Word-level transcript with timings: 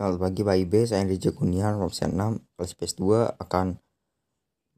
Selamat 0.00 0.32
pagi 0.32 0.40
Pak 0.40 0.56
Ibe, 0.56 0.80
saya 0.88 1.04
Rija 1.04 1.28
Kunian, 1.36 1.76
Romsen 1.76 2.16
6, 2.16 2.56
kelas 2.56 2.72
PS2 2.72 3.36
akan 3.36 3.76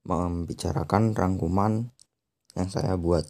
membicarakan 0.02 1.14
rangkuman 1.14 1.94
yang 2.58 2.66
saya 2.66 2.98
buat. 2.98 3.22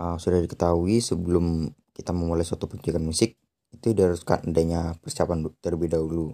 Uh, 0.00 0.16
sudah 0.16 0.40
diketahui 0.40 1.04
sebelum 1.04 1.76
kita 1.92 2.16
memulai 2.16 2.48
suatu 2.48 2.64
pendidikan 2.64 3.04
musik, 3.04 3.36
itu 3.76 3.92
diharuskan 3.92 4.48
adanya 4.48 4.96
persiapan 5.04 5.52
terlebih 5.60 5.92
dahulu. 5.92 6.32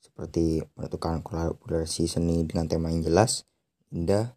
Seperti 0.00 0.64
menentukan 0.72 1.20
kolaborasi 1.20 2.08
seni 2.08 2.48
dengan 2.48 2.64
tema 2.64 2.88
yang 2.88 3.04
jelas, 3.04 3.44
indah, 3.92 4.32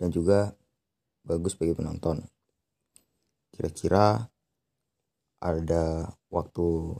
dan 0.00 0.08
juga 0.08 0.56
bagus 1.20 1.52
bagi 1.52 1.76
penonton. 1.76 2.24
Kira-kira 3.52 4.24
ada 5.36 6.16
waktu 6.32 6.96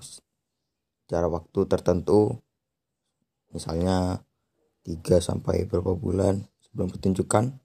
jarak 1.06 1.30
waktu 1.30 1.60
tertentu 1.70 2.42
misalnya 3.54 4.22
3 4.86 5.02
sampai 5.18 5.66
beberapa 5.66 5.94
bulan 5.98 6.46
sebelum 6.62 6.90
pertunjukan 6.90 7.58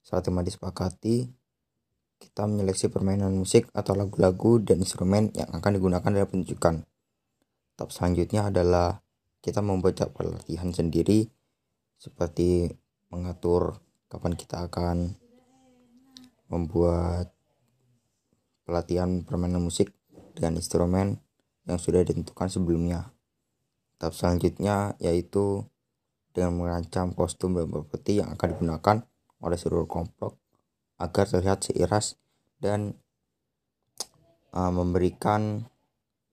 saat 0.00 0.22
tema 0.24 0.44
disepakati 0.44 1.28
kita 2.22 2.46
menyeleksi 2.46 2.86
permainan 2.86 3.34
musik 3.34 3.66
atau 3.74 3.98
lagu-lagu 3.98 4.62
dan 4.62 4.78
instrumen 4.78 5.34
yang 5.34 5.50
akan 5.50 5.74
digunakan 5.74 6.06
dalam 6.06 6.28
pertunjukan. 6.30 6.86
Tahap 7.74 7.90
selanjutnya 7.90 8.46
adalah 8.46 9.02
kita 9.42 9.58
membuat 9.58 10.06
pelatihan 10.14 10.70
sendiri 10.70 11.26
seperti 11.98 12.70
mengatur 13.10 13.82
kapan 14.06 14.38
kita 14.38 14.70
akan 14.70 15.18
membuat 16.46 17.34
pelatihan 18.62 19.26
permainan 19.26 19.66
musik 19.66 19.90
dengan 20.38 20.62
instrumen 20.62 21.18
yang 21.66 21.78
sudah 21.78 22.02
ditentukan 22.02 22.48
sebelumnya. 22.50 23.14
Tahap 23.98 24.14
selanjutnya 24.18 24.98
yaitu 24.98 25.62
dengan 26.34 26.58
merancang 26.58 27.12
kostum 27.12 27.54
dan 27.54 27.68
properti 27.68 28.18
yang 28.18 28.32
akan 28.34 28.48
digunakan 28.56 28.96
oleh 29.44 29.58
seluruh 29.58 29.86
kelompok 29.86 30.40
agar 30.98 31.24
terlihat 31.28 31.66
seiras 31.66 32.16
dan 32.62 32.96
uh, 34.54 34.72
memberikan 34.72 35.66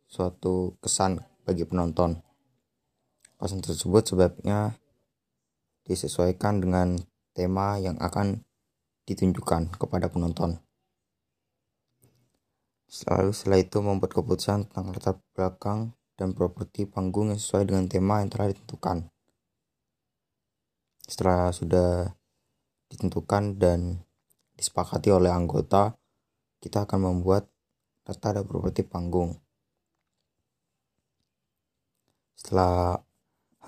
suatu 0.09 0.77
kesan 0.81 1.21
bagi 1.45 1.65
penonton. 1.65 2.21
Kostum 3.37 3.61
tersebut 3.61 4.03
sebabnya 4.03 4.77
disesuaikan 5.85 6.61
dengan 6.61 6.97
tema 7.33 7.81
yang 7.81 7.97
akan 7.97 8.45
ditunjukkan 9.09 9.73
kepada 9.77 10.11
penonton. 10.11 10.61
Selalu 12.89 13.29
setelah 13.37 13.61
itu 13.61 13.77
membuat 13.85 14.17
keputusan 14.17 14.65
tentang 14.65 14.89
latar 14.89 15.21
belakang 15.37 15.93
dan 16.17 16.33
properti 16.33 16.89
panggung 16.89 17.29
yang 17.29 17.37
sesuai 17.37 17.69
dengan 17.69 17.85
tema 17.85 18.25
yang 18.25 18.33
telah 18.33 18.49
ditentukan. 18.49 19.05
Setelah 21.05 21.53
sudah 21.53 22.09
ditentukan 22.89 23.61
dan 23.61 24.01
disepakati 24.57 25.13
oleh 25.13 25.29
anggota, 25.29 25.93
kita 26.57 26.89
akan 26.89 27.13
membuat 27.13 27.45
data 28.09 28.41
dan 28.41 28.43
properti 28.49 28.81
panggung. 28.81 29.37
Setelah 32.33 32.97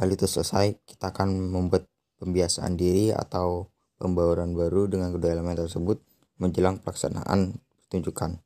hal 0.02 0.10
itu 0.10 0.26
selesai, 0.26 0.82
kita 0.82 1.14
akan 1.14 1.54
membuat 1.54 1.86
pembiasaan 2.18 2.74
diri 2.74 3.14
atau 3.14 3.70
pembawaan 4.02 4.58
baru 4.58 4.90
dengan 4.90 5.14
kedua 5.14 5.38
elemen 5.38 5.54
tersebut 5.54 6.02
menjelang 6.42 6.82
pelaksanaan 6.82 7.62
pertunjukan. 7.86 8.42